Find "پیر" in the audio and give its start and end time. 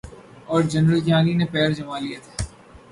1.53-1.69